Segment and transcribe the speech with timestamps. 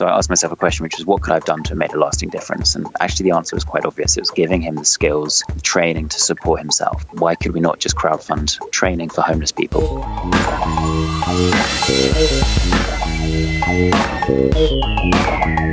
[0.00, 1.76] So I asked myself a question, which was, what could I have done to have
[1.76, 2.74] made a lasting difference?
[2.74, 4.16] And actually, the answer was quite obvious.
[4.16, 7.04] It was giving him the skills, training to support himself.
[7.12, 9.98] Why could we not just crowdfund training for homeless people?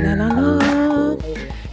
[0.04, 1.16] La, la, la.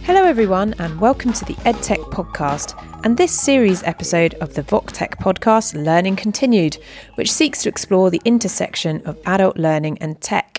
[0.04, 5.18] Hello, everyone, and welcome to the EdTech podcast and this series episode of the VocTech
[5.18, 6.78] podcast, Learning Continued,
[7.16, 10.55] which seeks to explore the intersection of adult learning and tech.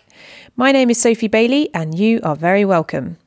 [0.60, 3.18] My name is Sophie Bailey, and you are very welcome.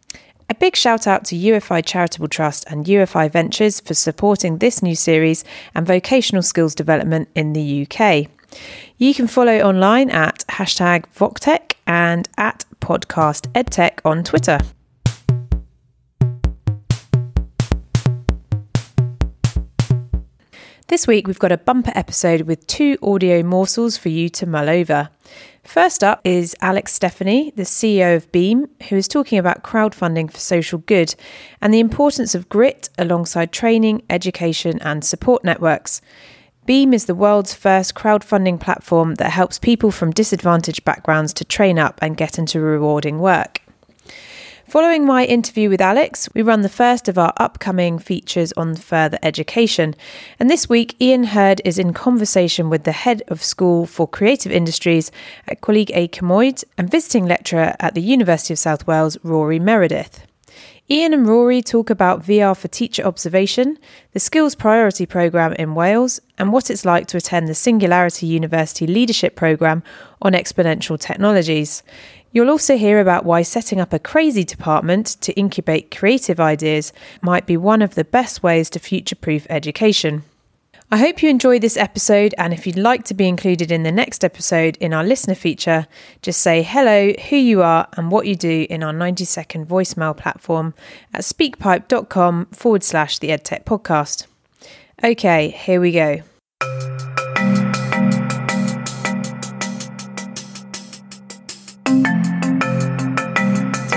[0.49, 4.97] A big shout out to UFI Charitable Trust and UFI Ventures for supporting this new
[4.97, 8.27] series and vocational skills development in the UK.
[8.99, 14.59] You can follow online at hashtag VocTech and at podcast EdTech on Twitter.
[20.91, 24.69] This week, we've got a bumper episode with two audio morsels for you to mull
[24.69, 25.09] over.
[25.63, 30.39] First up is Alex Stephany, the CEO of Beam, who is talking about crowdfunding for
[30.39, 31.15] social good
[31.61, 36.03] and the importance of grit alongside training, education, and support networks.
[36.67, 41.79] Beam is the world's first crowdfunding platform that helps people from disadvantaged backgrounds to train
[41.79, 43.63] up and get into rewarding work.
[44.71, 49.19] Following my interview with Alex, we run the first of our upcoming features on further
[49.21, 49.97] education.
[50.39, 54.53] And this week, Ian Hurd is in conversation with the head of school for creative
[54.53, 55.11] industries
[55.49, 60.25] at Coleg y Cymoedd and visiting lecturer at the University of South Wales, Rory Meredith.
[60.89, 63.77] Ian and Rory talk about VR for teacher observation,
[64.13, 68.87] the Skills Priority Programme in Wales, and what it's like to attend the Singularity University
[68.87, 69.83] Leadership Programme
[70.23, 71.83] on exponential technologies.
[72.33, 77.47] You'll also hear about why setting up a crazy department to incubate creative ideas might
[77.47, 80.23] be one of the best ways to future proof education.
[80.93, 83.93] I hope you enjoyed this episode, and if you'd like to be included in the
[83.93, 85.87] next episode in our listener feature,
[86.21, 90.17] just say hello, who you are, and what you do in our 90 second voicemail
[90.17, 90.75] platform
[91.15, 94.27] at speakpipe.com forward slash the EdTech podcast.
[95.05, 96.23] Okay, here we go.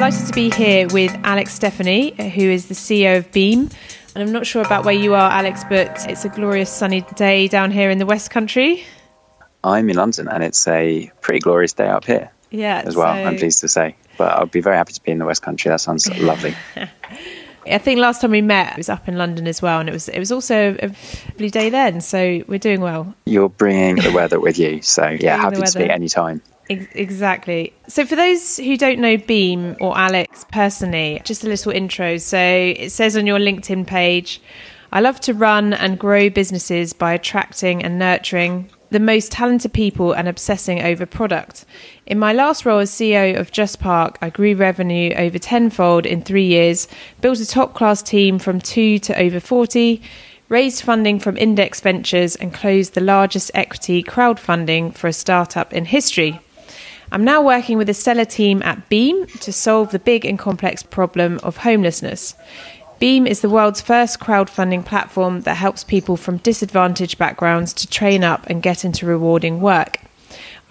[0.04, 3.70] Delighted to be here with Alex Stephany, uh, who is the CEO of Beam.
[4.14, 7.48] And I'm not sure about where you are, Alex, but it's a glorious sunny day
[7.48, 8.84] down here in the West Country.
[9.64, 13.24] I'm in London and it's a pretty glorious day up here Yeah, as well, so-
[13.30, 13.96] I'm pleased to say.
[14.18, 15.70] But I'd be very happy to be in the West Country.
[15.70, 16.54] That sounds lovely.
[17.66, 19.94] I think last time we met, it was up in London as well, and it
[19.94, 20.88] was it was also a
[21.32, 22.02] lovely day then.
[22.02, 23.16] So we're doing well.
[23.26, 24.82] You're bringing the weather with you.
[24.82, 25.94] So, yeah, happy to speak weather.
[25.94, 26.42] anytime.
[26.82, 27.74] Ex- Exactly.
[27.88, 32.18] So, for those who don't know Beam or Alex personally, just a little intro.
[32.18, 34.42] So, it says on your LinkedIn page,
[34.92, 40.14] I love to run and grow businesses by attracting and nurturing the most talented people
[40.14, 41.66] and obsessing over product.
[42.06, 46.22] In my last role as CEO of Just Park, I grew revenue over tenfold in
[46.22, 46.88] three years,
[47.20, 50.00] built a top class team from two to over 40,
[50.48, 55.86] raised funding from Index Ventures, and closed the largest equity crowdfunding for a startup in
[55.86, 56.40] history.
[57.14, 60.82] I'm now working with a stellar team at Beam to solve the big and complex
[60.82, 62.34] problem of homelessness.
[62.98, 68.24] Beam is the world's first crowdfunding platform that helps people from disadvantaged backgrounds to train
[68.24, 70.00] up and get into rewarding work.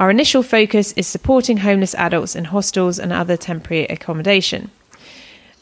[0.01, 4.73] Our initial focus is supporting homeless adults in hostels and other temporary accommodation.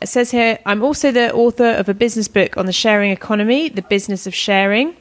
[0.01, 3.69] It says here, I'm also the author of a business book on the sharing economy,
[3.69, 4.97] the business of sharing.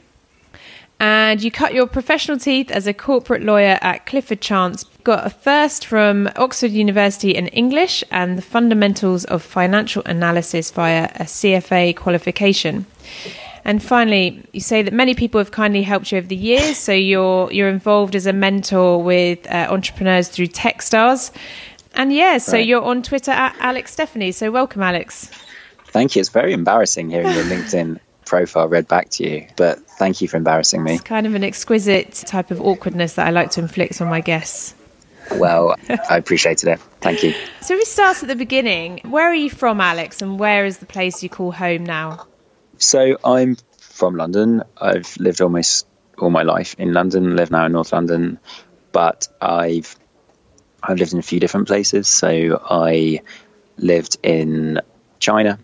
[1.02, 4.84] And you cut your professional teeth as a corporate lawyer at Clifford Chance.
[5.02, 11.04] Got a first from Oxford University in English and the fundamentals of financial analysis via
[11.14, 12.84] a CFA qualification.
[13.64, 16.76] And finally, you say that many people have kindly helped you over the years.
[16.76, 21.30] So you're you're involved as a mentor with uh, entrepreneurs through Techstars.
[21.94, 22.66] And yeah, so Right.
[22.66, 24.34] you're on Twitter at Alex Stephany.
[24.34, 25.30] So welcome, Alex.
[25.86, 26.20] Thank you.
[26.20, 27.98] It's very embarrassing hearing your LinkedIn
[28.30, 30.94] profile read back to you, but thank you for embarrassing me.
[30.94, 34.20] It's kind of an exquisite type of awkwardness that I like to inflict on my
[34.20, 34.74] guests.
[35.32, 36.80] Well, I appreciated it.
[37.00, 37.34] Thank you.
[37.60, 39.00] So we start at the beginning.
[39.04, 42.26] Where are you from, Alex, and where is the place you call home now?
[42.78, 44.62] So I'm from London.
[44.80, 45.86] I've lived almost
[46.16, 47.36] all my life in London.
[47.36, 48.38] Live now in North London,
[48.92, 49.96] but I've
[50.82, 52.06] I've lived in a few different places.
[52.06, 53.22] So I
[53.76, 54.80] lived in
[55.18, 55.58] China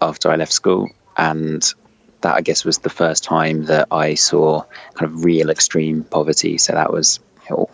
[0.00, 1.74] after I left school, and
[2.20, 4.62] that I guess was the first time that I saw
[4.94, 6.58] kind of real extreme poverty.
[6.58, 7.20] So that was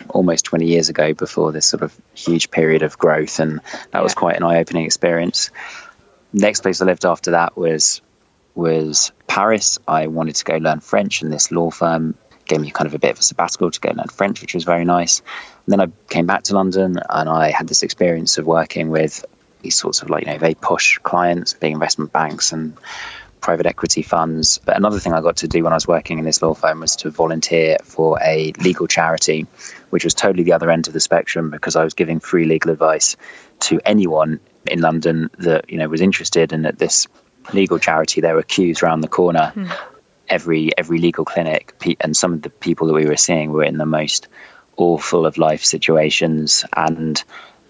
[0.08, 3.60] almost 20 years ago before this sort of huge period of growth, and
[3.90, 5.50] that was quite an eye-opening experience.
[6.32, 8.02] Next place I lived after that was
[8.54, 9.78] was Paris.
[9.88, 12.98] I wanted to go learn French, and this law firm gave me kind of a
[12.98, 15.20] bit of a sabbatical to go learn French, which was very nice.
[15.66, 19.24] And then I came back to London and I had this experience of working with
[19.62, 22.76] these sorts of like, you know, very posh clients, being investment banks and
[23.42, 24.58] private equity funds.
[24.64, 26.80] But another thing I got to do when I was working in this law firm
[26.80, 29.46] was to volunteer for a legal charity,
[29.90, 32.70] which was totally the other end of the spectrum because I was giving free legal
[32.70, 33.16] advice
[33.60, 37.08] to anyone in London that, you know, was interested and at this
[37.52, 39.50] legal charity there were queues around the corner.
[39.54, 39.70] Hmm
[40.28, 43.76] every every legal clinic, and some of the people that we were seeing were in
[43.76, 44.28] the most
[44.76, 47.22] awful of life situations, and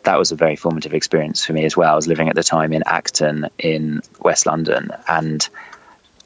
[0.04, 1.93] that was a very formative experience for me as well.
[1.93, 5.46] I was living at the time in Acton in West London, and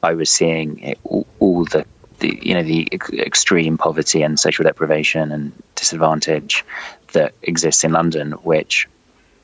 [0.01, 1.85] I was seeing all, all the,
[2.19, 6.65] the you know the extreme poverty and social deprivation and disadvantage
[7.13, 8.87] that exists in London, which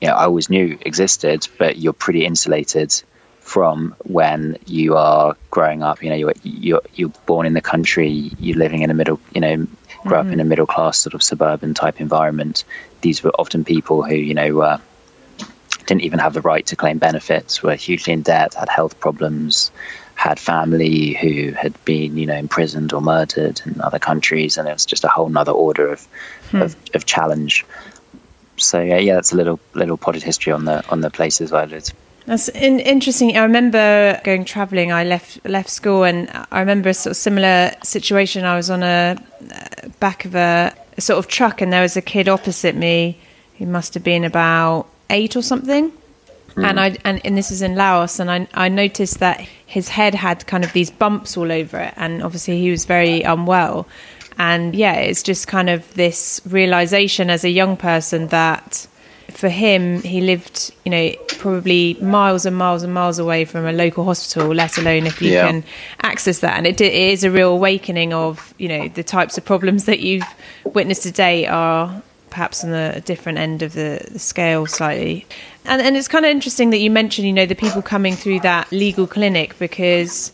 [0.00, 2.92] you know I always knew existed, but you're pretty insulated
[3.40, 6.02] from when you are growing up.
[6.02, 9.40] You know, you're you're, you're born in the country, you're living in a middle, you
[9.40, 9.66] know,
[10.04, 10.28] grow mm-hmm.
[10.28, 10.48] up in a mm-hmm.
[10.50, 12.64] middle class sort of suburban type environment.
[13.00, 14.78] These were often people who you know uh,
[15.86, 19.70] didn't even have the right to claim benefits, were hugely in debt, had health problems.
[20.16, 24.72] Had family who had been, you know, imprisoned or murdered in other countries, and it
[24.72, 26.04] was just a whole other order of,
[26.52, 26.62] hmm.
[26.62, 27.66] of, of challenge
[28.56, 31.62] so yeah, yeah, that's a little little potted history on the on the places where
[31.62, 31.92] I lived.
[32.26, 33.36] That's in, interesting.
[33.36, 34.92] I remember going travelling.
[34.92, 38.44] I left left school, and I remember a sort of similar situation.
[38.44, 39.16] I was on a
[39.52, 43.18] uh, back of a, a sort of truck, and there was a kid opposite me
[43.58, 45.92] who must have been about eight or something.
[46.54, 46.64] Mm.
[46.64, 50.14] And I and, and this is in Laos, and I I noticed that his head
[50.14, 53.86] had kind of these bumps all over it, and obviously he was very unwell.
[54.38, 58.86] And yeah, it's just kind of this realization as a young person that
[59.34, 63.72] for him, he lived, you know, probably miles and miles and miles away from a
[63.72, 65.46] local hospital, let alone if you yeah.
[65.46, 65.64] can
[66.02, 66.56] access that.
[66.56, 70.00] And it, it is a real awakening of, you know, the types of problems that
[70.00, 70.26] you've
[70.64, 75.26] witnessed today are perhaps on the different end of the, the scale slightly.
[75.64, 78.40] And, and it's kind of interesting that you mentioned, you know, the people coming through
[78.40, 80.32] that legal clinic because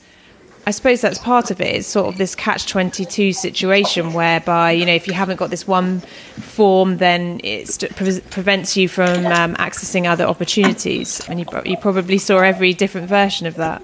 [0.67, 1.75] I suppose that's part of it.
[1.75, 5.67] It's sort of this catch 22 situation whereby, you know, if you haven't got this
[5.67, 11.27] one form, then it pre- prevents you from um, accessing other opportunities.
[11.29, 13.83] And you, you probably saw every different version of that.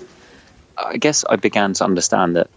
[0.76, 2.50] I guess I began to understand that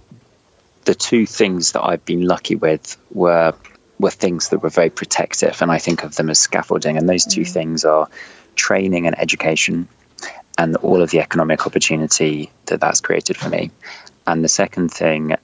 [0.85, 3.53] the two things that I've been lucky with were
[3.99, 6.97] were things that were very protective, and I think of them as scaffolding.
[6.97, 7.51] And those two mm.
[7.51, 8.07] things are
[8.55, 9.87] training and education,
[10.57, 13.71] and all of the economic opportunity that that's created for me.
[14.29, 15.37] And the second thing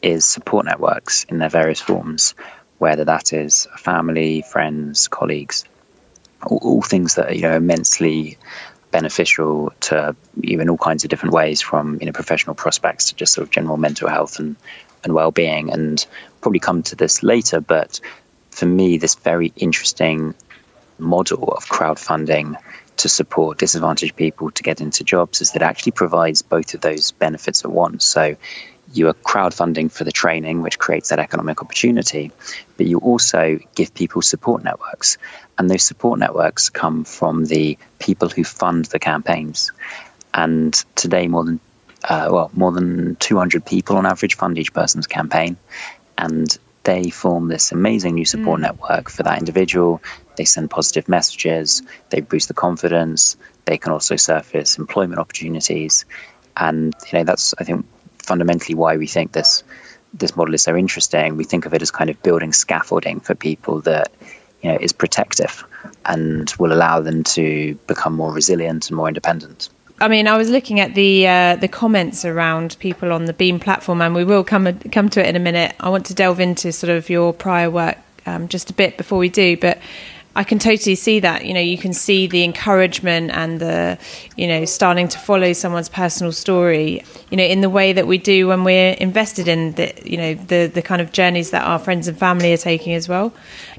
[0.00, 2.36] is support networks in their various forms,
[2.78, 5.64] whether that is family, friends, colleagues,
[6.46, 8.38] all, all things that are you know immensely
[8.92, 13.16] beneficial to you in all kinds of different ways, from you know professional prospects to
[13.16, 14.54] just sort of general mental health and
[15.02, 15.72] and well-being.
[15.72, 16.06] And
[16.40, 17.98] probably come to this later, but
[18.52, 20.36] for me, this very interesting
[20.96, 22.54] model of crowdfunding
[22.98, 27.12] to support disadvantaged people to get into jobs is that actually provides both of those
[27.12, 28.04] benefits at once.
[28.04, 28.36] So
[28.92, 32.30] you are crowdfunding for the training, which creates that economic opportunity,
[32.76, 35.18] but you also give people support networks.
[35.58, 39.72] And those support networks come from the people who fund the campaigns.
[40.34, 41.60] And today, more than
[42.04, 45.56] uh, well, more than 200 people on average fund each person's campaign.
[46.18, 48.64] And they form this amazing new support mm.
[48.64, 50.02] network for that individual.
[50.36, 56.04] They send positive messages, they boost the confidence, they can also surface employment opportunities.
[56.56, 57.86] And you know that's I think
[58.18, 59.64] fundamentally why we think this
[60.14, 61.36] this model is so interesting.
[61.36, 64.12] We think of it as kind of building scaffolding for people that
[64.60, 65.64] you know is protective
[66.04, 69.70] and will allow them to become more resilient and more independent.
[70.02, 73.60] I mean, I was looking at the uh, the comments around people on the Beam
[73.60, 75.76] platform, and we will come come to it in a minute.
[75.78, 79.18] I want to delve into sort of your prior work um, just a bit before
[79.18, 79.78] we do, but
[80.34, 81.44] I can totally see that.
[81.44, 83.96] You know, you can see the encouragement and the,
[84.36, 87.04] you know, starting to follow someone's personal story.
[87.30, 90.34] You know, in the way that we do when we're invested in the, you know,
[90.34, 93.32] the the kind of journeys that our friends and family are taking as well.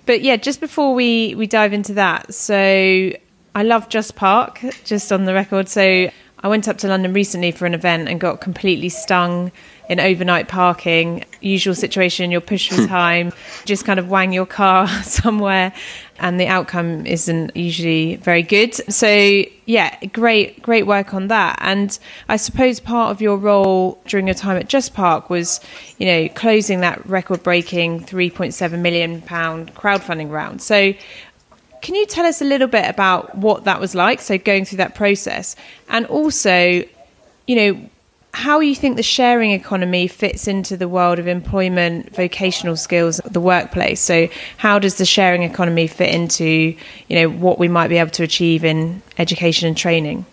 [0.05, 3.11] But yeah, just before we we dive into that, so
[3.55, 5.69] I love Just Park, just on the record.
[5.69, 6.09] So
[6.43, 9.51] I went up to London recently for an event and got completely stung
[9.89, 11.23] in overnight parking.
[11.39, 13.31] Usual situation, you're pushed for time,
[13.63, 15.71] just kind of wang your car somewhere,
[16.19, 18.73] and the outcome isn't usually very good.
[18.91, 21.59] So, yeah, great, great work on that.
[21.61, 25.59] And I suppose part of your role during your time at Just Park was,
[25.97, 30.61] you know, closing that record breaking £3.7 million crowdfunding round.
[30.61, 30.93] So,
[31.83, 34.21] can you tell us a little bit about what that was like?
[34.21, 35.55] So going through that process,
[35.89, 36.83] and also,
[37.45, 37.89] you know,
[38.33, 43.41] how you think the sharing economy fits into the world of employment, vocational skills, the
[43.41, 43.99] workplace.
[43.99, 48.11] So, how does the sharing economy fit into, you know, what we might be able
[48.11, 50.25] to achieve in education and training?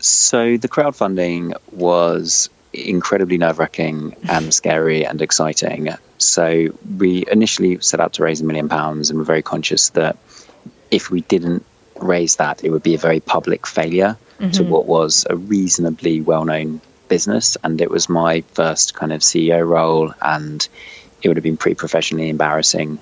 [0.00, 2.50] So, the crowdfunding was
[2.86, 5.90] incredibly nerve wracking and scary and exciting.
[6.18, 6.68] So,
[6.98, 10.16] we initially set out to raise a million pounds and were very conscious that
[10.90, 11.64] if we didn't
[11.96, 14.50] raise that, it would be a very public failure mm-hmm.
[14.52, 17.56] to what was a reasonably well known business.
[17.62, 20.66] And it was my first kind of CEO role, and
[21.22, 22.98] it would have been pretty professionally embarrassing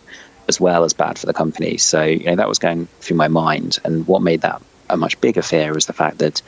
[0.48, 1.76] as well as bad for the company.
[1.76, 3.78] So, you know, that was going through my mind.
[3.84, 6.42] And what made that a much bigger fear was the fact that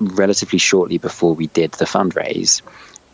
[0.00, 2.62] relatively shortly before we did the fundraise,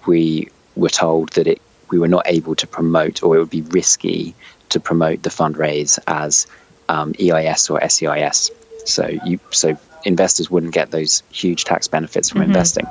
[0.07, 1.61] we were told that it
[1.91, 4.35] we were not able to promote, or it would be risky
[4.71, 6.47] to promote the fundraise as
[6.89, 8.51] um, EIS or SEIS.
[8.85, 12.51] So you so investors wouldn't get those huge tax benefits from mm-hmm.
[12.51, 12.87] investing.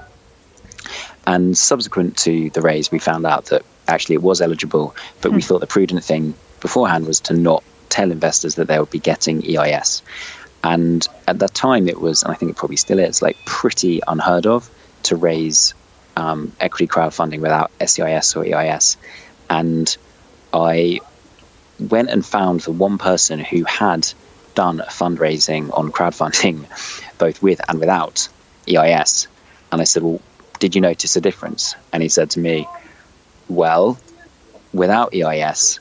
[1.26, 5.36] And subsequent to the raise, we found out that actually it was eligible, but mm.
[5.36, 5.48] we hmm.
[5.48, 9.58] thought the prudent thing beforehand was to not tell investors that they would be getting
[9.58, 10.02] EIS.
[10.64, 14.02] And at that time, it was, and I think it probably still is, like pretty
[14.08, 14.70] unheard of
[15.04, 15.74] to raise
[16.16, 18.98] um, equity crowdfunding without SEIS or EIS.
[19.50, 19.96] And
[20.54, 21.02] I
[21.80, 24.08] went and found the one person who had
[24.56, 26.66] done fundraising on crowdfunding,
[27.18, 28.30] both with and without
[28.68, 29.28] EIS.
[29.72, 30.22] And I said, Well,
[30.60, 31.76] did you notice a difference?
[31.92, 32.68] And he said to me,
[33.50, 33.98] Well,
[34.72, 35.80] without EIS,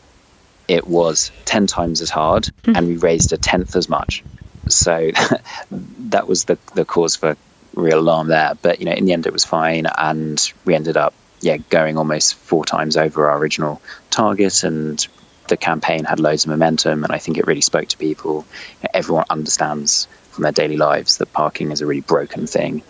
[0.67, 2.77] it was 10 times as hard mm-hmm.
[2.77, 4.25] and we raised a tenth as much.
[4.69, 5.11] So
[5.71, 7.37] that was the, the cause for
[7.75, 8.53] real alarm there.
[8.61, 9.87] But, you know, in the end, it was fine.
[9.87, 15.07] And we ended up, yeah, going almost four times over our original target and
[15.49, 18.47] the campaign had loads of momentum, and I think it really spoke to people.
[18.95, 22.83] Everyone understands from their daily lives that parking is a really broken thing,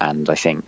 [0.00, 0.64] and I think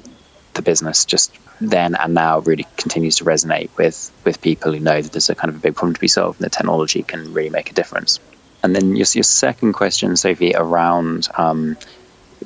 [0.54, 5.00] the business just then and now really continues to resonate with with people who know
[5.00, 7.32] that there's a kind of a big problem to be solved, and the technology can
[7.32, 8.20] really make a difference.
[8.62, 11.76] And then your, your second question, Sophie, around um,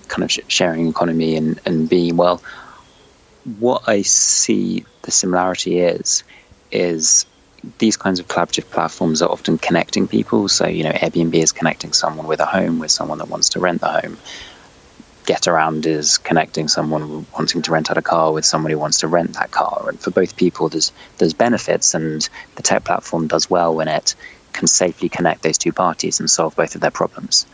[0.08, 2.42] kind of sharing economy and, and being well,
[3.58, 6.24] what I see the similarity is
[6.70, 7.26] is
[7.78, 10.48] these kinds of collaborative platforms are often connecting people.
[10.48, 13.60] So, you know, Airbnb is connecting someone with a home with someone that wants to
[13.60, 14.18] rent the home.
[15.26, 19.08] Getaround is connecting someone wanting to rent out a car with someone who wants to
[19.08, 19.86] rent that car.
[19.88, 24.16] And for both people, there's there's benefits, and the tech platform does well when it
[24.52, 27.46] can safely connect those two parties and solve both of their problems.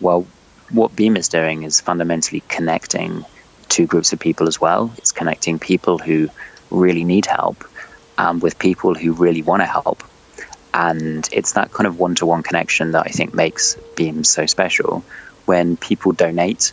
[0.00, 0.26] Well,
[0.70, 3.24] what Beam is doing is fundamentally connecting
[3.68, 4.92] two groups of people as well.
[4.98, 6.28] It's connecting people who
[6.70, 7.64] really need help
[8.18, 10.02] um, with people who really want to help.
[10.74, 14.46] And it's that kind of one to one connection that I think makes Beam so
[14.46, 15.04] special.
[15.44, 16.72] When people donate,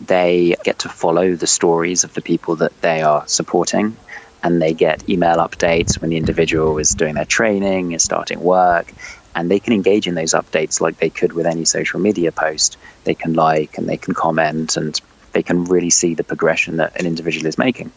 [0.00, 3.96] they get to follow the stories of the people that they are supporting
[4.42, 8.92] and they get email updates when the individual is doing their training, is starting work,
[9.34, 12.76] and they can engage in those updates like they could with any social media post.
[13.04, 15.00] They can like and they can comment and
[15.32, 17.92] they can really see the progression that an individual is making.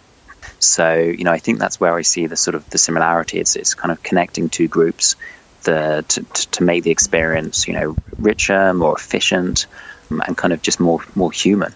[0.59, 3.39] So, you know, I think that's where I see the sort of the similarity.
[3.39, 5.15] It's, it's kind of connecting two groups
[5.63, 9.65] the, to, to make the experience, you know, richer, more efficient,
[10.09, 11.73] and kind of just more more human.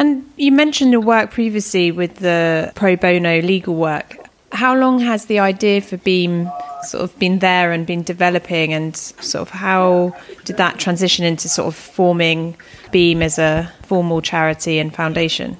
[0.00, 4.16] And you mentioned your work previously with the pro bono legal work.
[4.50, 6.50] How long has the idea for Beam
[6.84, 10.16] sort of been there and been developing, and sort of how
[10.46, 12.56] did that transition into sort of forming
[12.90, 15.58] Beam as a formal charity and foundation?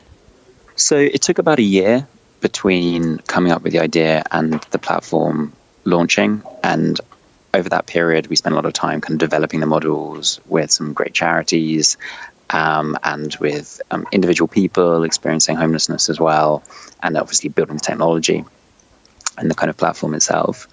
[0.74, 2.08] So it took about a year
[2.40, 5.52] between coming up with the idea and the platform
[5.84, 6.42] launching.
[6.64, 6.98] And
[7.52, 10.70] over that period, we spent a lot of time kind of developing the models with
[10.70, 11.98] some great charities
[12.50, 16.62] um, and with um, individual people experiencing homelessness as well,
[17.02, 18.44] and obviously building the technology
[19.38, 20.68] and the kind of platform itself.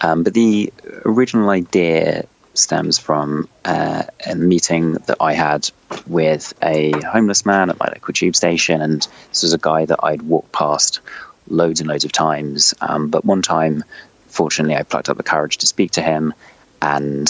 [0.00, 0.72] Um, but the
[1.04, 5.70] original idea stems from uh, a meeting that I had
[6.06, 10.00] with a homeless man at my local tube station, and this was a guy that
[10.02, 11.00] I'd walked past
[11.46, 12.74] loads and loads of times.
[12.80, 13.84] Um, but one time,
[14.28, 16.34] fortunately, I plucked up the courage to speak to him,
[16.82, 17.28] and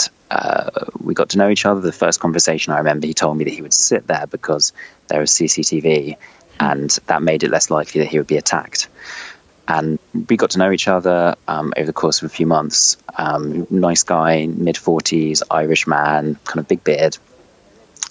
[1.01, 1.81] we got to know each other.
[1.81, 4.73] The first conversation I remember, he told me that he would sit there because
[5.09, 6.17] there was CCTV,
[6.59, 8.89] and that made it less likely that he would be attacked
[9.67, 9.99] and
[10.29, 12.97] we got to know each other um, over the course of a few months.
[13.17, 17.17] Um, nice guy, mid 40s, Irish man, kind of big beard.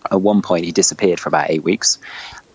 [0.10, 2.00] At one point, he disappeared for about eight weeks,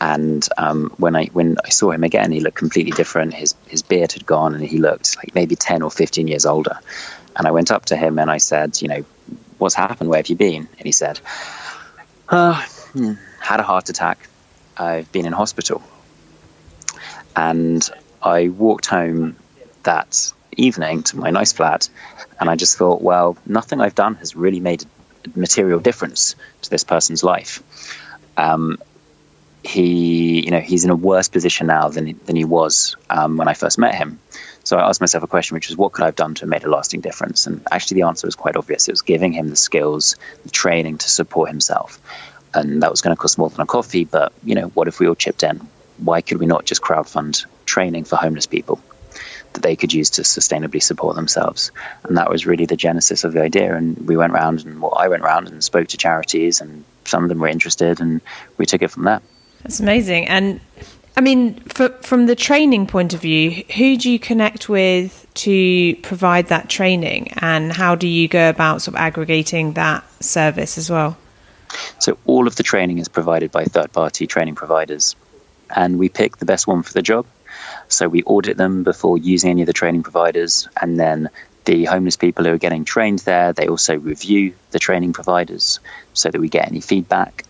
[0.01, 3.33] and um, when I when I saw him again, he looked completely different.
[3.33, 6.79] His his beard had gone, and he looked like maybe ten or fifteen years older.
[7.35, 9.05] And I went up to him and I said, you know,
[9.59, 10.09] what's happened?
[10.11, 10.69] Where have you been?
[10.79, 11.21] And he said,
[12.29, 12.65] uh,
[13.41, 14.29] had a heart attack.
[14.77, 15.83] I've been in hospital.
[17.37, 17.89] And
[18.23, 19.37] I walked home
[19.85, 21.89] that evening to my nice flat,
[22.41, 24.85] and I just thought, well, nothing I've done has really made
[25.25, 27.63] a material difference to this person's life.
[28.37, 28.79] Um,
[29.63, 33.49] he, you know, he's in a worse position now than than he was um, when
[33.49, 34.21] I first met him.
[34.69, 36.51] So I asked myself a question, which was, what could I have done to have
[36.51, 37.47] made a lasting difference?
[37.47, 38.87] And actually, the answer was quite obvious.
[38.87, 41.99] It was giving him the skills, the training to support himself,
[42.53, 44.05] and that was going to cost more than a coffee.
[44.05, 45.67] But you know, what if we all chipped in?
[45.97, 48.79] Why could we not just crowdfund training for homeless people?
[49.55, 51.73] that they could use to sustainably support themselves.
[52.05, 53.75] And that was really the genesis of the idea.
[53.75, 57.23] And we went around and well, I went around and spoke to charities, and some
[57.23, 58.21] of them were interested, and
[58.59, 59.23] we took it from there.
[59.63, 60.29] That's amazing.
[60.29, 60.61] And
[61.19, 65.97] I mean, for, from the training point of view, who do you connect with to
[65.97, 70.89] provide that training, and how do you go about sort of aggregating that service as
[70.89, 71.19] well?
[71.99, 75.17] So, all of the training is provided by third party training providers,
[75.75, 77.27] and we pick the best one for the job.
[77.89, 81.31] So, we audit them before using any of the training providers, and then
[81.65, 85.81] the homeless people who are getting trained there, they also review the training providers
[86.15, 87.45] so that we get any feedback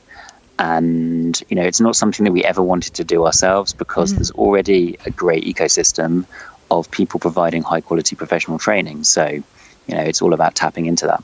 [0.58, 4.16] and you know it's not something that we ever wanted to do ourselves because mm.
[4.16, 6.24] there's already a great ecosystem
[6.70, 11.06] of people providing high quality professional training so you know it's all about tapping into
[11.06, 11.22] that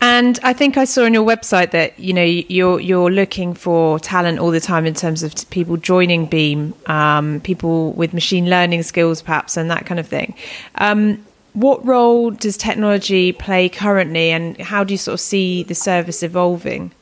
[0.00, 3.98] and I think I saw on your website that you know you're you're looking for
[3.98, 8.82] talent all the time in terms of people joining Beam, um, people with machine learning
[8.82, 10.34] skills, perhaps, and that kind of thing.
[10.74, 15.74] Um, what role does technology play currently, and how do you sort of see the
[15.74, 16.92] service evolving?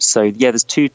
[0.00, 0.88] So yeah, there's two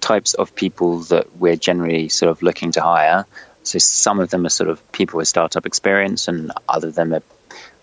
[0.00, 3.26] types of people that we're generally sort of looking to hire.
[3.62, 7.12] So some of them are sort of people with startup experience, and other of them
[7.12, 7.22] are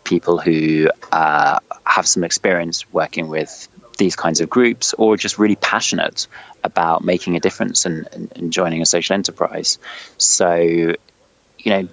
[0.04, 3.68] people who uh, have some experience working with
[3.98, 6.28] these kinds of groups, or just really passionate
[6.64, 9.80] about making a difference and, and, and joining a social enterprise.
[10.18, 10.94] So
[11.68, 11.90] you know,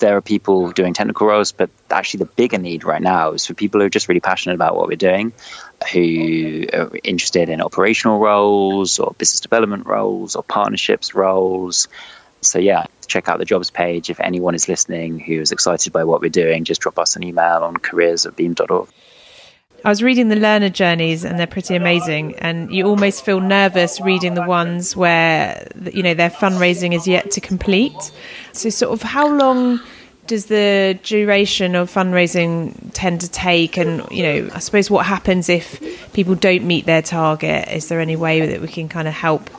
[0.00, 3.54] there are people doing technical roles, but actually the bigger need right now is for
[3.54, 5.32] people who are just really passionate about what we're doing,
[5.94, 11.88] who are interested in operational roles or business development roles or partnerships roles.
[12.42, 14.10] So yeah, check out the jobs page.
[14.10, 17.22] If anyone is listening who is excited by what we're doing, just drop us an
[17.22, 18.90] email on careers at beam.org.
[19.84, 22.36] I was reading the learner journeys and they're pretty amazing.
[22.36, 27.32] And you almost feel nervous reading the ones where, you know, their fundraising is yet
[27.32, 28.12] to complete.
[28.52, 29.80] So, sort of, how long
[30.26, 33.76] does the duration of fundraising tend to take?
[33.76, 37.68] And, you know, I suppose what happens if people don't meet their target?
[37.68, 39.50] Is there any way that we can kind of help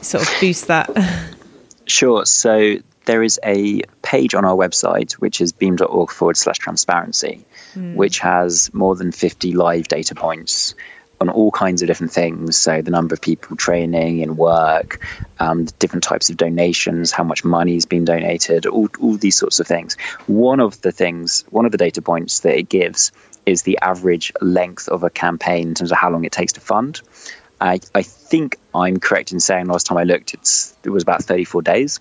[0.00, 0.90] sort of boost that?
[1.86, 2.24] Sure.
[2.24, 7.94] So, there is a page on our website, which is beam.org forward slash transparency, mm.
[7.94, 10.74] which has more than 50 live data points
[11.20, 12.56] on all kinds of different things.
[12.58, 15.00] So, the number of people training in work,
[15.38, 19.60] um, different types of donations, how much money has been donated, all, all these sorts
[19.60, 19.96] of things.
[20.26, 23.12] One of the things, one of the data points that it gives
[23.46, 26.60] is the average length of a campaign in terms of how long it takes to
[26.60, 27.00] fund.
[27.60, 31.62] I, I think I'm correct in saying last time I looked, it was about 34
[31.62, 32.00] days.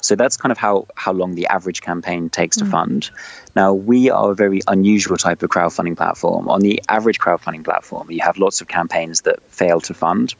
[0.00, 2.70] So that's kind of how, how long the average campaign takes to mm.
[2.70, 3.10] fund.
[3.54, 6.48] Now, we are a very unusual type of crowdfunding platform.
[6.48, 10.34] On the average crowdfunding platform, you have lots of campaigns that fail to fund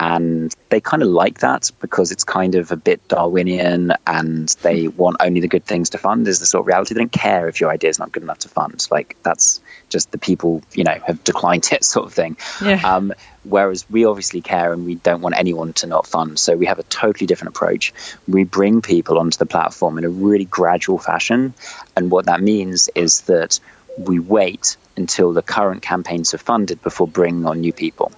[0.00, 4.86] and they kind of like that because it's kind of a bit Darwinian and they
[4.86, 6.94] want only the good things to fund is the sort of reality.
[6.94, 8.86] They don't care if your idea is not good enough to fund.
[8.90, 12.36] Like that's just the people, you know, have declined it sort of thing.
[12.62, 12.80] Yeah.
[12.84, 16.38] Um, whereas we obviously care and we don't want anyone to not fund.
[16.38, 17.92] So we have a totally different approach.
[18.28, 21.54] We bring people onto the platform in a really gradual fashion.
[21.96, 23.58] And what that means is that
[23.96, 28.12] we wait until the current campaigns are funded before bringing on new people.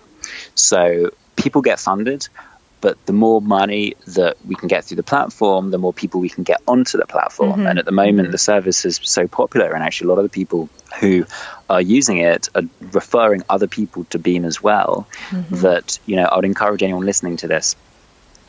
[0.54, 2.28] So people get funded,
[2.80, 6.30] but the more money that we can get through the platform, the more people we
[6.30, 7.52] can get onto the platform.
[7.52, 7.66] Mm-hmm.
[7.66, 10.30] And at the moment, the service is so popular, and actually, a lot of the
[10.30, 11.26] people who
[11.68, 12.62] are using it are
[12.92, 15.06] referring other people to Beam as well.
[15.30, 15.56] Mm-hmm.
[15.56, 17.76] That you know, I would encourage anyone listening to this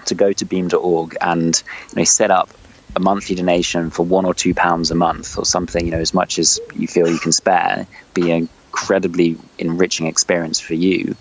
[0.05, 2.49] to go to beam.org and you know, set up
[2.95, 6.13] a monthly donation for one or two pounds a month or something, you know, as
[6.13, 11.15] much as you feel you can spare, be an incredibly enriching experience for you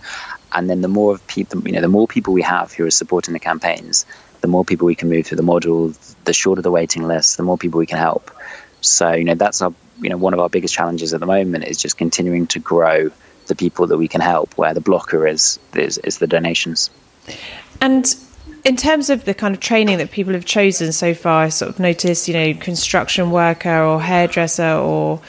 [0.53, 3.33] and then the more people, you know, the more people we have who are supporting
[3.35, 4.07] the campaigns,
[4.41, 7.43] the more people we can move through the module, the shorter the waiting list, the
[7.43, 8.31] more people we can help.
[8.81, 11.65] So, you know, that's our, you know, one of our biggest challenges at the moment
[11.65, 13.11] is just continuing to grow
[13.47, 14.57] the people that we can help.
[14.57, 16.91] Where the blocker is is, is the donations.
[17.81, 18.07] And
[18.65, 21.71] in terms of the kind of training that people have chosen so far, I sort
[21.71, 25.21] of noticed, you know, construction worker or hairdresser or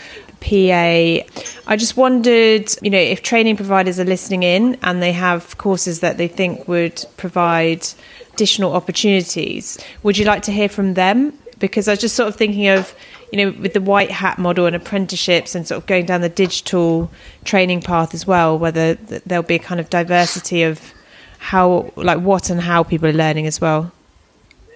[0.42, 1.24] PA.
[1.68, 6.02] I just wondered, you know, if training providers are listening in and they have courses
[6.02, 7.88] that they think would provide
[8.34, 9.78] additional opportunities.
[10.04, 11.38] Would you like to hear from them?
[11.60, 12.96] Because I was just sort of thinking of,
[13.32, 17.12] you know, with the WhiteHat model and apprenticeships and sort of going down the digital
[17.44, 20.94] training path as well, whether there'll be a kind of diversity of
[21.38, 23.92] how, like, what and how people are learning as well.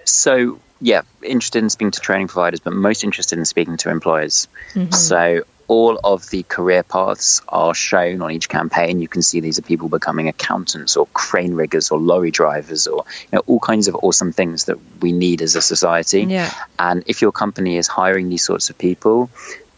[0.04, 4.46] So yeah, interested in speaking to training providers, but most interested in speaking to employers.
[4.74, 4.92] Mm-hmm.
[4.92, 9.00] So all of the career paths are shown on each campaign.
[9.00, 13.04] You can see these are people becoming accountants or crane riggers or lorry drivers or
[13.22, 16.22] you know, all kinds of awesome things that we need as a society.
[16.22, 16.52] Yeah.
[16.78, 19.30] And if your company is hiring these sorts of people,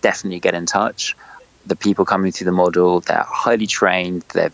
[0.02, 1.16] definitely get in touch.
[1.66, 4.24] The people coming through the model, they're highly trained.
[4.32, 4.52] They're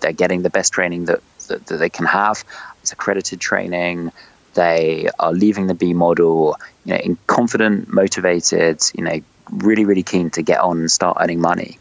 [0.00, 2.42] they're getting the best training that, that, that they can have.
[2.80, 4.12] It's accredited training.
[4.54, 10.30] They are leaving the Beam model, you know, confident, motivated, you know, really, really keen
[10.30, 11.78] to get on and start earning money.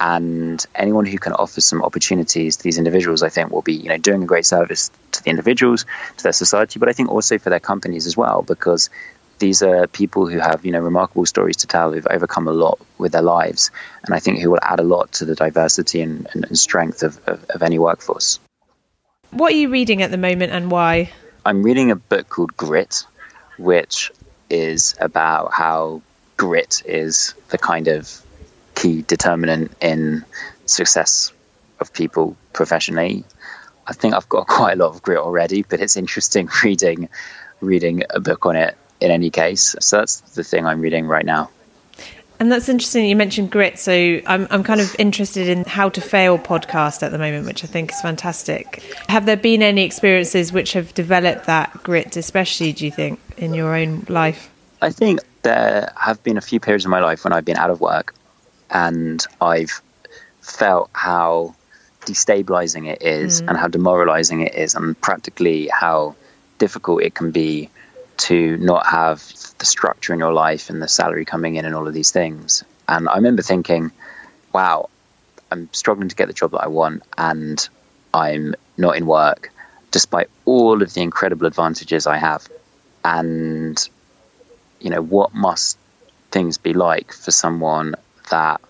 [0.00, 3.88] And anyone who can offer some opportunities to these individuals, I think, will be, you
[3.88, 7.38] know, doing a great service to the individuals, to their society, but I think also
[7.38, 8.90] for their companies as well, because
[9.38, 12.80] these are people who have, you know, remarkable stories to tell, who've overcome a lot
[12.98, 13.70] with their lives,
[14.04, 17.20] and I think who will add a lot to the diversity and, and strength of,
[17.28, 18.40] of, of any workforce.
[19.30, 21.12] What are you reading at the moment, and why?
[21.44, 23.06] I'm reading a book called Grit,
[23.56, 24.10] which
[24.50, 26.02] is about how
[26.42, 28.20] grit is the kind of
[28.74, 30.24] key determinant in
[30.66, 31.32] success
[31.78, 33.22] of people professionally.
[33.86, 37.08] I think I've got quite a lot of grit already, but it's interesting reading
[37.60, 39.76] reading a book on it in any case.
[39.78, 41.48] So that's the thing I'm reading right now.
[42.40, 43.04] And that's interesting.
[43.04, 43.92] You mentioned grit, so
[44.26, 47.68] I'm I'm kind of interested in how to fail podcast at the moment, which I
[47.68, 48.82] think is fantastic.
[49.08, 53.54] Have there been any experiences which have developed that grit, especially do you think in
[53.54, 54.50] your own life?
[54.80, 57.70] I think there have been a few periods in my life when I've been out
[57.70, 58.14] of work
[58.70, 59.82] and I've
[60.40, 61.54] felt how
[62.00, 63.48] destabilizing it is mm.
[63.48, 66.16] and how demoralizing it is and practically how
[66.58, 67.70] difficult it can be
[68.16, 69.18] to not have
[69.58, 72.64] the structure in your life and the salary coming in and all of these things.
[72.88, 73.90] And I remember thinking,
[74.52, 74.90] wow,
[75.50, 77.68] I'm struggling to get the job that I want and
[78.12, 79.50] I'm not in work
[79.90, 82.48] despite all of the incredible advantages I have.
[83.04, 83.76] And
[84.82, 85.78] you know, what must
[86.30, 87.94] things be like for someone
[88.30, 88.60] that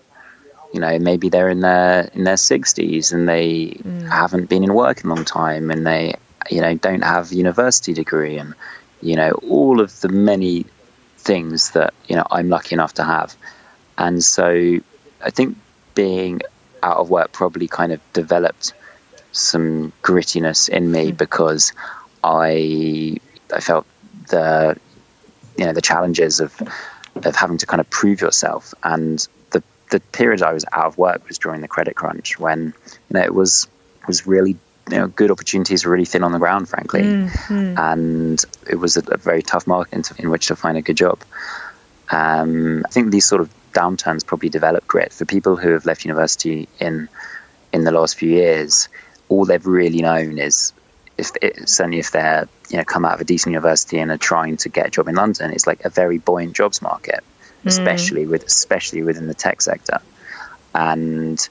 [0.73, 4.09] you know maybe they're in their in their 60s and they mm.
[4.09, 6.15] haven't been in work in a long time and they
[6.49, 8.53] you know don't have a university degree and
[9.01, 10.65] you know all of the many
[11.17, 13.35] things that you know I'm lucky enough to have
[13.97, 14.79] and so
[15.23, 15.57] I think
[15.95, 16.41] being
[16.81, 18.73] out of work probably kind of developed
[19.31, 21.17] some grittiness in me mm.
[21.17, 21.71] because
[22.23, 23.17] I
[23.53, 23.85] I felt
[24.29, 24.75] the
[25.57, 26.55] you know the challenges of
[27.15, 28.73] of having to kind of prove yourself.
[28.83, 32.73] And the the period I was out of work was during the credit crunch when
[32.87, 33.67] you know it was
[34.07, 34.57] was really
[34.89, 37.01] you know good opportunities were really thin on the ground frankly.
[37.01, 37.77] Mm-hmm.
[37.77, 40.97] and it was a, a very tough market in, in, which to find a good
[40.97, 41.19] job.
[42.09, 45.13] Um, I think these sort of downturns probably develop grit.
[45.13, 47.09] For people who have left university in
[47.71, 48.89] in the last few years
[49.29, 50.73] all they've really known is
[51.17, 54.17] if it, certainly if they're you know come out of a decent university and are
[54.17, 57.23] trying to get a job in London, it's like a very buoyant jobs market,
[57.63, 57.67] mm.
[57.67, 59.99] especially with especially within the tech sector,
[60.73, 61.47] and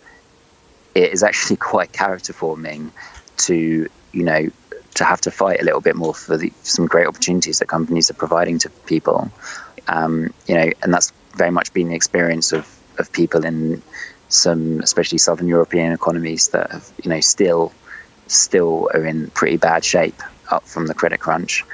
[0.95, 2.93] it is actually quite character forming
[3.37, 4.49] to you know
[4.95, 8.11] to have to fight a little bit more for the, some great opportunities that companies
[8.11, 9.31] are providing to people.
[9.89, 13.83] Um, you know, and that's very much been the experience of, of people in
[14.29, 17.73] some, especially Southern European economies that have, you know, still
[18.33, 21.65] still are in pretty bad shape up from the credit crunch.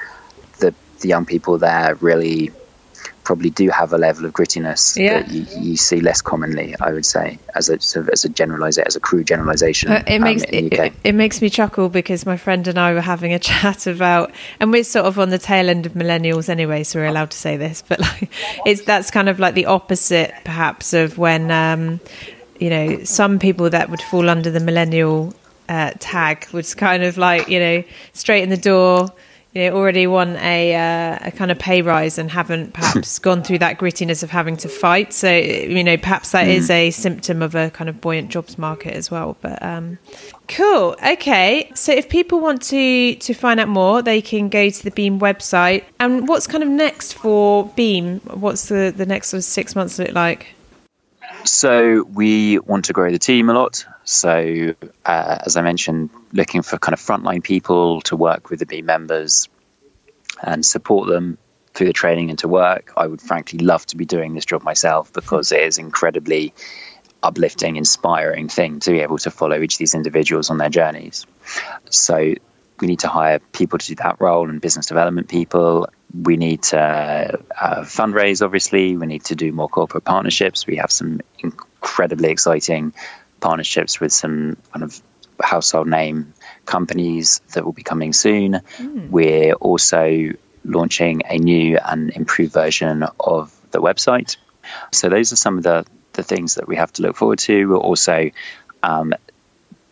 [0.59, 2.51] The, the young people there really
[3.29, 5.21] probably do have a level of grittiness yeah.
[5.21, 7.75] that you, you, see less commonly, I would say, as a
[8.11, 9.91] as a generalization, as a crude generalization.
[9.91, 13.01] Uh, it um, makes it, it, makes me chuckle because my friend and I were
[13.01, 16.83] having a chat about, and we're sort of on the tail end of millennials anyway,
[16.83, 18.31] so we're allowed to say this, but like,
[18.65, 21.51] it's that's kind of like the opposite, perhaps, of when.
[21.51, 21.99] Um,
[22.59, 25.33] you know, some people that would fall under the millennial
[25.69, 29.09] uh, tag was kind of like you know straight in the door
[29.53, 33.43] you know already won a, uh, a kind of pay rise and haven't perhaps gone
[33.43, 35.11] through that grittiness of having to fight.
[35.13, 36.51] So you know perhaps that mm.
[36.51, 39.37] is a symptom of a kind of buoyant jobs market as well.
[39.41, 39.97] But um,
[40.47, 40.95] cool.
[41.05, 41.71] Okay.
[41.73, 45.19] So if people want to to find out more they can go to the beam
[45.19, 45.83] website.
[45.99, 48.19] And what's kind of next for beam?
[48.19, 50.53] What's the the next sort of six months look like?
[51.45, 53.85] So we want to grow the team a lot.
[54.09, 54.73] So
[55.05, 58.87] uh, as I mentioned, looking for kind of frontline people to work with the Beam
[58.87, 59.47] members
[60.41, 61.37] and support them
[61.75, 62.91] through the training and to work.
[62.97, 66.55] I would frankly love to be doing this job myself because it is incredibly
[67.21, 71.27] uplifting, inspiring thing to be able to follow each of these individuals on their journeys.
[71.91, 72.33] So
[72.79, 75.87] we need to hire people to do that role and business development people.
[76.19, 76.79] We need to
[77.61, 78.97] uh, fundraise, obviously.
[78.97, 80.65] We need to do more corporate partnerships.
[80.65, 82.93] We have some incredibly exciting
[83.39, 85.01] partnerships with some kind of
[85.41, 86.33] household name
[86.65, 88.61] companies that will be coming soon.
[88.77, 89.09] Mm.
[89.09, 90.31] We're also
[90.63, 94.37] launching a new and improved version of the website.
[94.91, 97.65] So those are some of the, the things that we have to look forward to.
[97.65, 98.31] We're also
[98.83, 99.13] um,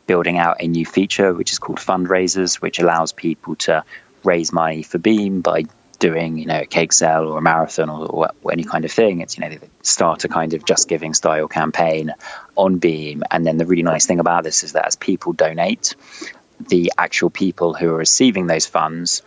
[0.05, 3.83] building out a new feature which is called fundraisers, which allows people to
[4.23, 5.65] raise money for Beam by
[5.99, 9.21] doing, you know, a cake sale or a marathon or, or, any kind of thing.
[9.21, 12.13] It's, you know, they start a kind of just giving style campaign
[12.55, 13.23] on Beam.
[13.29, 15.95] And then the really nice thing about this is that as people donate,
[16.59, 19.21] the actual people who are receiving those funds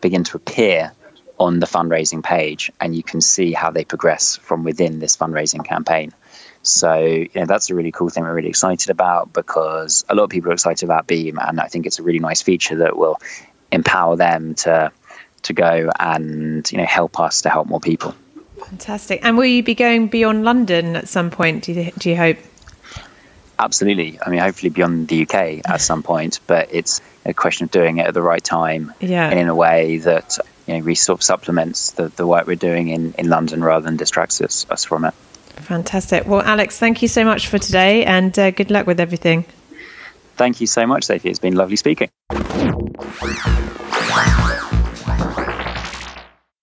[0.00, 0.92] begin to appear
[1.38, 5.64] on the fundraising page and you can see how they progress from within this fundraising
[5.64, 6.12] campaign.
[6.62, 10.24] So, you know, that's a really cool thing we're really excited about because a lot
[10.24, 12.96] of people are excited about Beam and I think it's a really nice feature that
[12.96, 13.18] will
[13.72, 14.92] empower them to
[15.42, 18.14] to go and, you know, help us to help more people.
[18.58, 19.20] Fantastic.
[19.24, 22.38] And will you be going beyond London at some point, do you, do you hope?
[23.58, 24.18] Absolutely.
[24.24, 27.98] I mean, hopefully beyond the UK at some point, but it's a question of doing
[27.98, 29.28] it at the right time yeah.
[29.28, 32.88] and in a way that you know, sort of supplements the, the work we're doing
[32.88, 35.14] in, in London rather than distracts us, us from it.
[35.56, 36.26] Fantastic.
[36.26, 39.44] Well, Alex, thank you so much for today and uh, good luck with everything.
[40.36, 41.28] Thank you so much, Sophie.
[41.28, 42.08] It's been lovely speaking.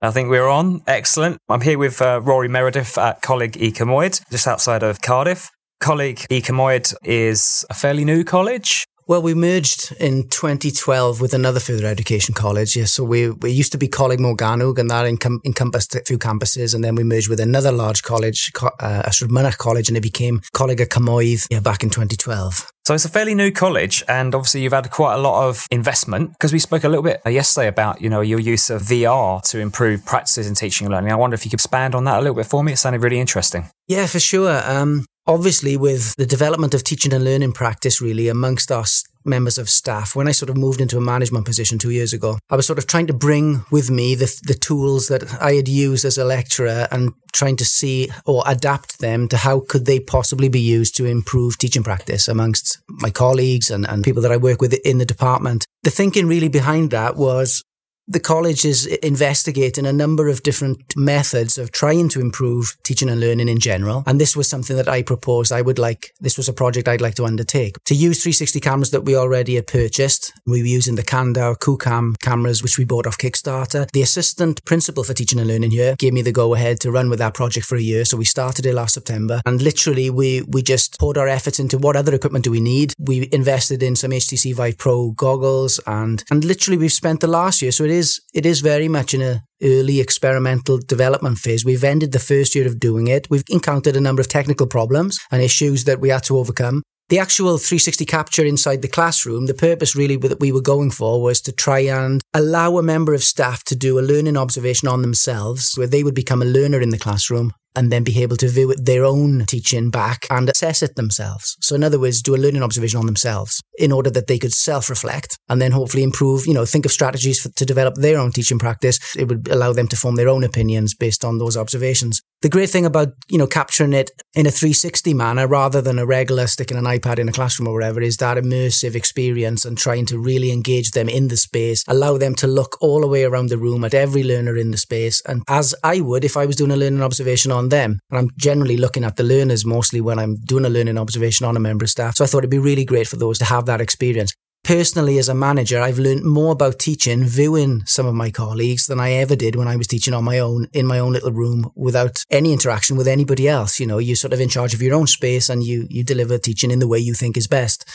[0.01, 0.81] I think we're on.
[0.85, 1.39] Excellent.
[1.49, 5.49] I'm here with uh, Rory Meredith at Coleg y Cymoedd, just outside of Cardiff.
[5.81, 8.85] Coleg y Cymoedd is a fairly new college.
[9.09, 12.75] Well, we merged in 2012 with another further education college.
[12.75, 16.17] Yeah, so we, we used to be Coleg Morgannwg, and that encom- encompassed a few
[16.19, 16.75] campuses.
[16.75, 19.09] And then we merged with another large college, uh,
[19.57, 22.69] College, and it became Coleg y Cymoedd yeah, back in 2012.
[22.85, 26.31] So it's a fairly new college, and obviously you've had quite a lot of investment
[26.31, 29.59] because we spoke a little bit yesterday about you know your use of VR to
[29.59, 31.13] improve practices in teaching and learning.
[31.13, 32.73] I wonder if you could expand on that a little bit for me.
[32.73, 33.69] It sounded really interesting.
[33.87, 34.61] Yeah, for sure.
[34.65, 39.69] Um, obviously with the development of teaching and learning practice really amongst us members of
[39.69, 42.65] staff when i sort of moved into a management position two years ago i was
[42.65, 46.17] sort of trying to bring with me the, the tools that i had used as
[46.17, 50.59] a lecturer and trying to see or adapt them to how could they possibly be
[50.59, 54.73] used to improve teaching practice amongst my colleagues and, and people that i work with
[54.85, 55.65] in the department.
[55.83, 57.63] The thinking really behind that was
[58.07, 63.19] the college is investigating a number of different methods of trying to improve teaching and
[63.19, 64.03] learning in general.
[64.07, 65.51] And this was something that I proposed.
[65.51, 67.83] I would like, this was a project I'd like to undertake.
[67.85, 72.17] To use 360 cameras that we already had purchased, we were using the Kandao QooCam
[72.19, 73.91] cameras, which we bought off Kickstarter.
[73.91, 77.09] The assistant principal for teaching and learning here gave me the go ahead to run
[77.09, 78.05] with that project for a year.
[78.05, 81.77] So we started it last September and literally we, we just poured our efforts into
[81.77, 82.93] what other equipment do we need.
[82.97, 87.61] We invested in some HTC Vive Pro goggles and, and literally we've spent the last
[87.61, 87.73] year.
[87.73, 87.96] So it
[88.33, 91.65] it is very much in a early experimental development phase.
[91.65, 93.27] We've ended the first year of doing it.
[93.29, 96.83] We've encountered a number of technical problems and issues that we had to overcome.
[97.09, 101.21] The actual 360 capture inside the classroom, the purpose really that we were going for
[101.21, 105.01] was to try and allow a member of staff to do a learning observation on
[105.01, 108.49] themselves where they would become a learner in the classroom and then be able to
[108.49, 111.55] view their own teaching back and assess it themselves.
[111.61, 114.53] So, in other words, do a learning observation on themselves in order that they could
[114.53, 118.17] self reflect and then hopefully improve, you know, think of strategies for, to develop their
[118.17, 118.99] own teaching practice.
[119.15, 122.21] It would allow them to form their own opinions based on those observations.
[122.43, 126.05] The great thing about, you know, capturing it in a 360 manner rather than a
[126.05, 130.05] regular sticking an iPad in a classroom or whatever is that immersive experience and trying
[130.05, 133.49] to really engage them in the space, allow them to look all the way around
[133.49, 135.19] the room at every learner in the space.
[135.25, 138.29] And as I would if I was doing a learning observation on them, and I'm
[138.37, 141.85] generally looking at the learners mostly when I'm doing a learning observation on a member
[141.85, 142.17] of staff.
[142.17, 144.33] So I thought it'd be really great for those to have that experience
[144.67, 148.99] personally as a manager, I've learned more about teaching viewing some of my colleagues than
[148.99, 151.71] I ever did when I was teaching on my own in my own little room
[151.73, 153.79] without any interaction with anybody else.
[153.79, 156.37] You know, you're sort of in charge of your own space and you, you deliver
[156.37, 157.85] teaching in the way you think is best.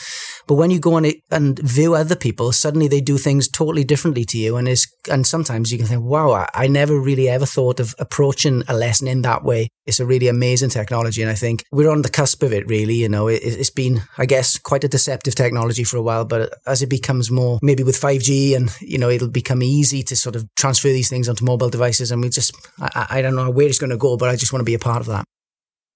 [0.47, 4.25] But when you go on and view other people, suddenly they do things totally differently
[4.25, 4.57] to you.
[4.57, 7.93] And is and sometimes you can think, wow, I, I never really ever thought of
[7.99, 9.69] approaching a lesson in that way.
[9.85, 11.21] It's a really amazing technology.
[11.21, 12.95] And I think we're on the cusp of it, really.
[12.95, 16.53] You know, it, it's been, I guess, quite a deceptive technology for a while, but
[16.65, 20.35] as it becomes more, maybe with 5G and, you know, it'll become easy to sort
[20.35, 22.11] of transfer these things onto mobile devices.
[22.11, 24.53] And we just, I, I don't know where it's going to go, but I just
[24.53, 25.25] want to be a part of that.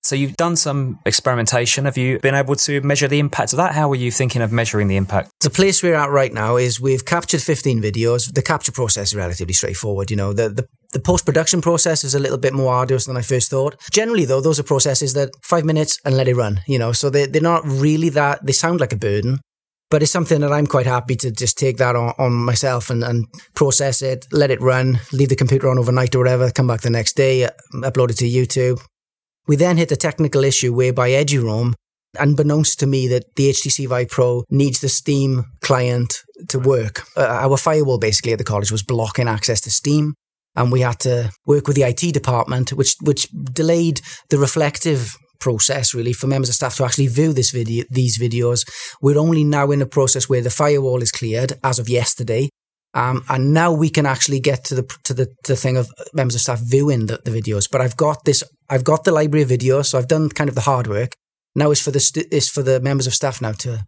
[0.07, 1.83] So you've done some experimentation.
[1.83, 3.75] Have you been able to measure the impact of that?
[3.75, 5.31] How are you thinking of measuring the impact?
[5.41, 8.33] The place we're at right now is we've captured 15 videos.
[8.33, 10.09] The capture process is relatively straightforward.
[10.09, 13.17] You know, the, the the post production process is a little bit more arduous than
[13.17, 13.75] I first thought.
[13.91, 17.09] Generally, though, those are processes that five minutes and let it run, you know, so
[17.09, 19.41] they, they're not really that, they sound like a burden,
[19.89, 23.03] but it's something that I'm quite happy to just take that on, on myself and,
[23.03, 26.79] and process it, let it run, leave the computer on overnight or whatever, come back
[26.79, 28.81] the next day, upload it to YouTube.
[29.47, 31.73] We then hit a technical issue whereby EduRoam,
[32.19, 37.03] unbeknownst to me that the HTC Vive Pro needs the Steam client to work.
[37.15, 40.13] Uh, our firewall basically at the college was blocking access to Steam.
[40.55, 45.93] And we had to work with the IT department, which which delayed the reflective process
[45.93, 48.67] really for members of staff to actually view this video these videos.
[48.99, 52.49] We're only now in a process where the firewall is cleared as of yesterday.
[52.97, 56.33] Um, and now we can actually get to the to the, the thing of members
[56.33, 57.69] of staff viewing the, the videos.
[57.71, 60.55] But I've got this, I've got the library of videos, so I've done kind of
[60.55, 61.11] the hard work.
[61.55, 63.85] Now it's for the it's for the members of staff now to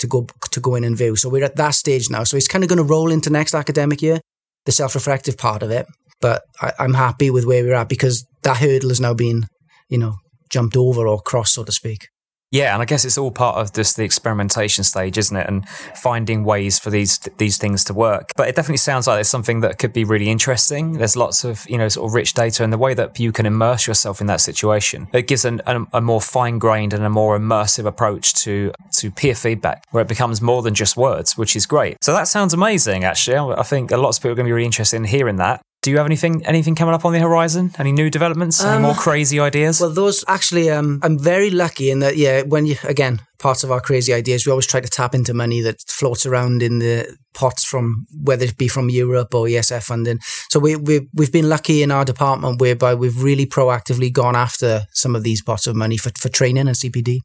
[0.00, 1.14] to go to go in and view.
[1.14, 2.24] So we're at that stage now.
[2.24, 4.20] So it's kind of going to roll into next academic year,
[4.64, 5.86] the self-reflective part of it.
[6.20, 9.46] But I, I'm happy with where we're at because that hurdle has now been,
[9.88, 10.16] you know,
[10.50, 12.08] jumped over or crossed, so to speak.
[12.50, 15.46] Yeah, and I guess it's all part of just the experimentation stage, isn't it?
[15.46, 18.32] And finding ways for these these things to work.
[18.36, 20.94] But it definitely sounds like it's something that could be really interesting.
[20.94, 23.44] There's lots of you know sort of rich data, and the way that you can
[23.44, 27.10] immerse yourself in that situation, it gives an, a, a more fine grained and a
[27.10, 31.54] more immersive approach to to peer feedback, where it becomes more than just words, which
[31.54, 32.02] is great.
[32.02, 33.04] So that sounds amazing.
[33.04, 35.36] Actually, I think a lot of people are going to be really interested in hearing
[35.36, 35.60] that.
[35.88, 37.70] Do you have anything anything coming up on the horizon?
[37.78, 38.62] Any new developments?
[38.62, 39.80] Any Um, more crazy ideas?
[39.80, 43.70] Well, those actually, um, I'm very lucky in that, yeah, when you, again, part of
[43.70, 47.16] our crazy ideas, we always try to tap into money that floats around in the
[47.32, 50.18] pots from, whether it be from Europe or ESF funding.
[50.50, 54.82] So we, we, we've been lucky in our department whereby we've really proactively gone after
[54.92, 57.20] some of these pots of money for, for training and CPD.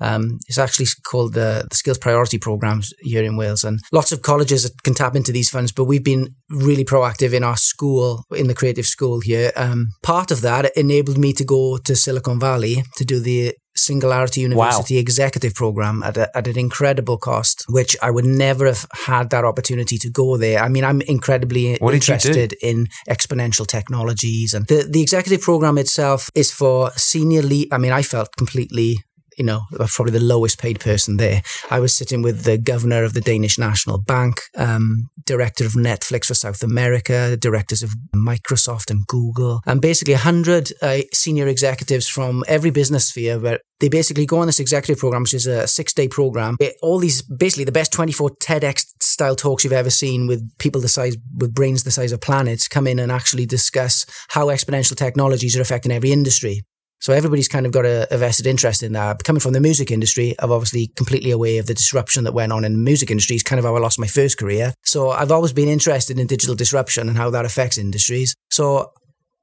[0.00, 3.64] Um, it's actually called the, the Skills Priority Programs here in Wales.
[3.64, 7.42] And lots of colleges can tap into these funds, but we've been really proactive in
[7.42, 9.52] our school, in the creative school here.
[9.56, 14.40] Um, part of that enabled me to go to Silicon Valley to do the Singularity
[14.40, 19.30] University Executive Program at, a, at an incredible cost, which I would never have had
[19.30, 20.60] that opportunity to go there.
[20.60, 22.12] I mean, I'm incredibly What did you do?
[22.14, 27.68] interested in exponential technologies, and the the executive program itself is for senior lead.
[27.72, 28.96] I mean, I felt completely.
[29.36, 31.42] You know, was probably the lowest paid person there.
[31.70, 36.26] I was sitting with the governor of the Danish National Bank, um, director of Netflix
[36.26, 42.44] for South America, directors of Microsoft and Google, and basically 100 uh, senior executives from
[42.48, 45.92] every business sphere where they basically go on this executive program, which is a six
[45.92, 46.56] day program.
[46.60, 50.80] It- all these, basically the best 24 TEDx style talks you've ever seen with people
[50.80, 54.96] the size, with brains the size of planets come in and actually discuss how exponential
[54.96, 56.62] technologies are affecting every industry.
[57.00, 59.22] So everybody's kind of got a, a vested interest in that.
[59.22, 62.64] Coming from the music industry, I'm obviously completely aware of the disruption that went on
[62.64, 63.36] in the music industry.
[63.36, 64.74] It's kind of how I lost my first career.
[64.84, 68.34] So I've always been interested in digital disruption and how that affects industries.
[68.50, 68.92] So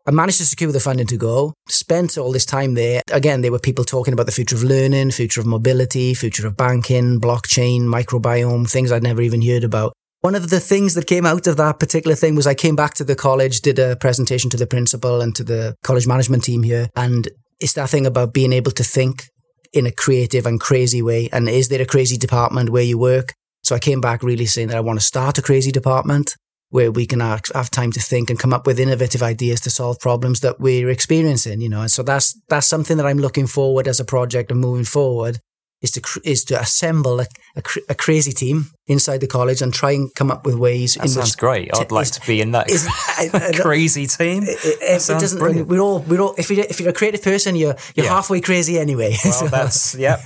[0.06, 3.02] I managed to secure the funding to go, spent all this time there.
[3.12, 6.58] Again, there were people talking about the future of learning, future of mobility, future of
[6.58, 9.94] banking, blockchain, microbiome, things I'd never even heard about.
[10.20, 12.94] One of the things that came out of that particular thing was I came back
[12.96, 16.64] to the college, did a presentation to the principal and to the college management team
[16.64, 16.90] here.
[16.96, 19.26] And it's that thing about being able to think
[19.74, 21.30] in a creative and crazy way.
[21.32, 23.34] And is there a crazy department where you work?
[23.64, 26.36] So I came back really saying that I want to start a crazy department
[26.70, 30.00] where we can have time to think and come up with innovative ideas to solve
[30.00, 31.82] problems that we're experiencing, you know.
[31.82, 35.40] And so that's that's something that I'm looking forward as a project and moving forward
[35.84, 39.92] is to is to assemble a, a, a crazy team inside the college and try
[39.92, 40.96] and come up with ways.
[40.96, 41.70] that sounds great.
[41.78, 44.44] I'd like to be in that is- I- I don't- crazy team.
[44.44, 45.40] It, That it doesn't.
[45.40, 45.68] brilliant.
[45.68, 46.00] We're all.
[46.00, 46.34] We're all.
[46.38, 48.16] If you if you're a creative person, you're you're Yeah.
[48.16, 49.12] halfway crazy anyway.
[49.24, 50.20] Well, So- that's yep,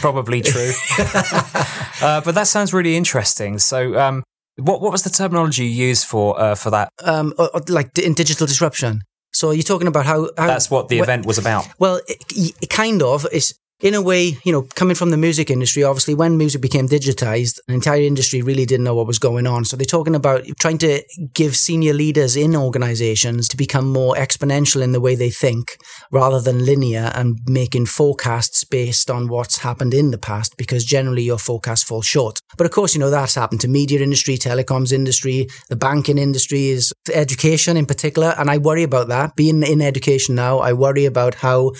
[0.00, 0.72] probably true.
[2.02, 3.58] uh, but that sounds really interesting.
[3.58, 4.22] So, um,
[4.56, 6.88] what what was the terminology you used for uh, for that?
[7.04, 9.00] um, or- or like in digital disruption.
[9.32, 11.64] So you're talking about how, how That's what the wh- event was about.
[11.78, 12.18] Well, it,
[12.60, 13.54] it kind of is.
[13.80, 17.60] In a way, you know, coming from the music industry, obviously, when music became digitized,
[17.66, 19.64] the entire industry really didn't know what was going on.
[19.64, 24.82] So they're talking about trying to give senior leaders in organizations to become more exponential
[24.82, 25.78] in the way they think
[26.12, 31.22] rather than linear and making forecasts based on what's happened in the past because generally
[31.22, 32.38] your forecasts fall short.
[32.58, 36.68] But of course, you know, that's happened to media industry, telecoms industry, the banking industry
[36.68, 38.34] is education in particular.
[38.36, 39.36] And I worry about that.
[39.36, 41.70] Being in education now, I worry about how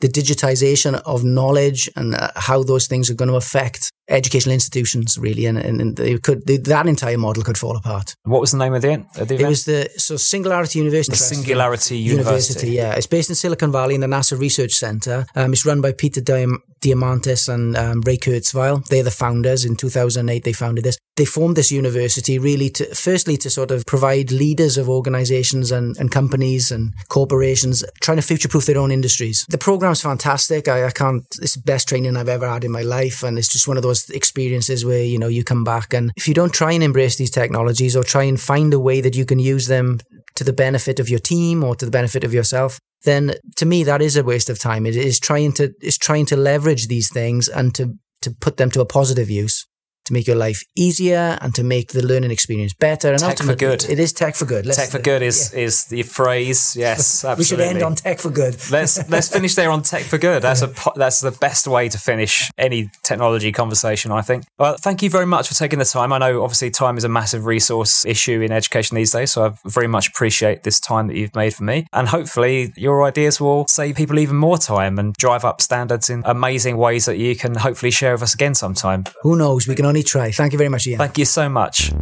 [0.00, 5.18] the digitization of knowledge and uh, how those things are going to affect educational institutions
[5.18, 5.46] really.
[5.46, 8.14] And, and, and they could, that entire model could fall apart.
[8.24, 9.40] What was the name of the, of the event?
[9.40, 11.12] It was the, so Singularity University.
[11.12, 11.16] the.
[11.16, 12.70] Singularity University.
[12.70, 12.94] yeah.
[12.94, 15.26] It's based in Silicon Valley in the NASA Research Center.
[15.34, 18.84] Um, it's run by Peter Diam- Diamandis and um, Ray Kurzweil.
[18.86, 19.64] They're the founders.
[19.64, 20.98] In 2008, they founded this.
[21.16, 25.96] they formed this university really to, firstly, to sort of provide leaders of organizations and,
[25.98, 29.44] and companies and corporations trying to future proof their own industries.
[29.48, 30.68] The program's fantastic.
[30.68, 33.22] I, I can't, it's the best training I've ever had in my life.
[33.22, 36.28] And it's just one of those experiences where, you know, you come back and if
[36.28, 39.24] you don't try and embrace these technologies or try and find a way that you
[39.24, 39.98] can use them
[40.34, 43.84] to the benefit of your team or to the benefit of yourself, then to me
[43.84, 44.86] that is a waste of time.
[44.86, 48.70] It is trying to is trying to leverage these things and to to put them
[48.72, 49.66] to a positive use
[50.08, 53.10] to make your life easier and to make the learning experience better.
[53.10, 53.90] And tech ultimately, for good.
[53.90, 54.66] It is tech for good.
[54.66, 55.60] Let's, tech for good is yeah.
[55.60, 56.74] is the phrase.
[56.76, 57.38] Yes, absolutely.
[57.38, 58.56] we should end on tech for good.
[58.70, 60.42] let's let's finish there on tech for good.
[60.42, 64.10] That's a that's the best way to finish any technology conversation.
[64.10, 64.44] I think.
[64.58, 66.12] Well, thank you very much for taking the time.
[66.12, 69.52] I know obviously time is a massive resource issue in education these days, so I
[69.66, 71.86] very much appreciate this time that you've made for me.
[71.92, 76.22] And hopefully, your ideas will save people even more time and drive up standards in
[76.24, 79.04] amazing ways that you can hopefully share with us again sometime.
[79.22, 79.68] Who knows?
[79.68, 80.30] We can only try.
[80.30, 80.98] Thank you very much, Ian.
[80.98, 81.92] Thank you so much.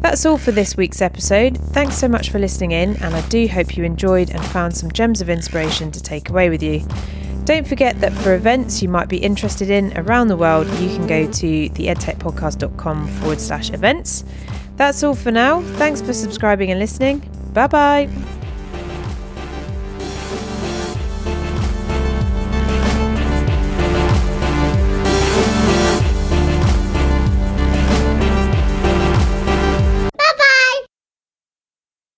[0.00, 1.58] That's all for this week's episode.
[1.58, 4.90] Thanks so much for listening in, and I do hope you enjoyed and found some
[4.90, 6.86] gems of inspiration to take away with you.
[7.46, 11.06] Don't forget that for events you might be interested in around the world, you can
[11.06, 14.24] go to theedtechpodcast.com forward slash events.
[14.74, 15.62] That's all for now.
[15.78, 17.20] Thanks for subscribing and listening.
[17.52, 18.08] Bye bye.